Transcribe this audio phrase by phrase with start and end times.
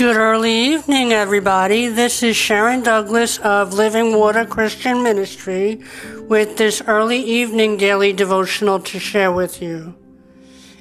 [0.00, 1.86] Good early evening, everybody.
[1.88, 5.82] This is Sharon Douglas of Living Water Christian Ministry
[6.26, 9.94] with this early evening daily devotional to share with you.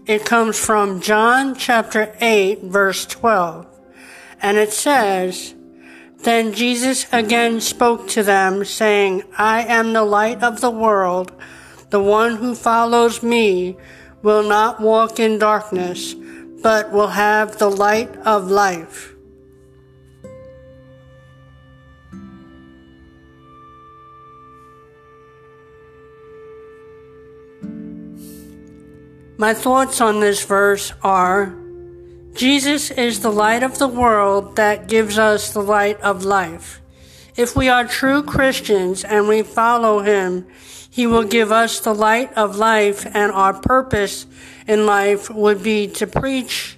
[0.05, 3.67] It comes from John chapter 8, verse 12,
[4.41, 5.53] and it says,
[6.19, 11.33] Then Jesus again spoke to them, saying, I am the light of the world.
[11.89, 13.75] The one who follows me
[14.21, 16.15] will not walk in darkness
[16.61, 19.15] but will have the light of life.
[29.37, 31.55] My thoughts on this verse are
[32.33, 36.81] Jesus is the light of the world that gives us the light of life.
[37.37, 40.45] If we are true Christians and we follow him,
[40.89, 44.25] he will give us the light of life and our purpose
[44.69, 46.77] in life would be to preach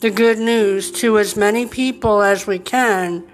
[0.00, 3.24] the good news to as many people as we can.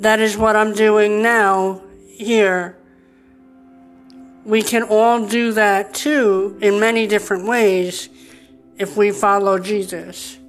[0.00, 2.76] That is what I'm doing now here.
[4.44, 8.08] We can all do that too in many different ways
[8.76, 10.39] if we follow Jesus.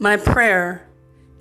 [0.00, 0.88] My prayer.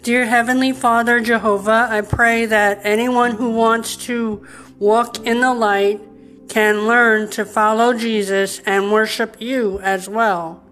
[0.01, 4.47] Dear Heavenly Father Jehovah, I pray that anyone who wants to
[4.79, 6.01] walk in the light
[6.49, 10.63] can learn to follow Jesus and worship you as well.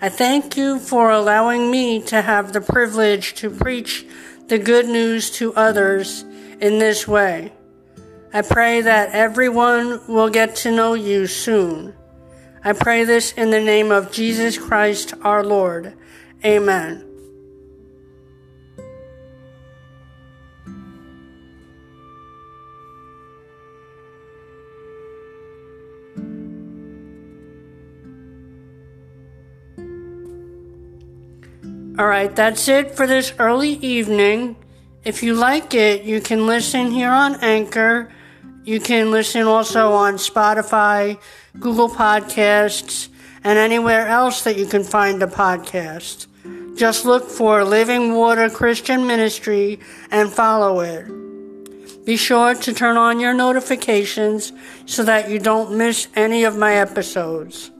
[0.00, 4.06] I thank you for allowing me to have the privilege to preach
[4.46, 6.22] the good news to others
[6.58, 7.52] in this way.
[8.32, 11.92] I pray that everyone will get to know you soon.
[12.64, 15.94] I pray this in the name of Jesus Christ our Lord.
[16.42, 17.09] Amen.
[32.00, 34.56] All right, that's it for this early evening.
[35.04, 38.10] If you like it, you can listen here on Anchor.
[38.64, 41.20] You can listen also on Spotify,
[41.58, 43.10] Google Podcasts,
[43.44, 46.26] and anywhere else that you can find a podcast.
[46.74, 49.78] Just look for Living Water Christian Ministry
[50.10, 52.06] and follow it.
[52.06, 54.54] Be sure to turn on your notifications
[54.86, 57.70] so that you don't miss any of my episodes.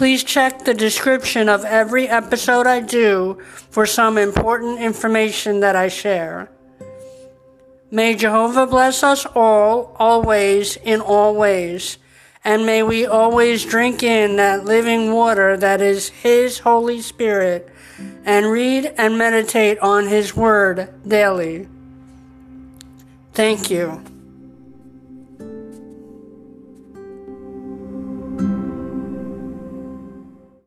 [0.00, 3.38] Please check the description of every episode I do
[3.68, 6.50] for some important information that I share.
[7.90, 11.98] May Jehovah bless us all, always, in all ways,
[12.42, 17.68] and may we always drink in that living water that is His Holy Spirit
[18.24, 21.68] and read and meditate on His Word daily.
[23.34, 24.02] Thank you.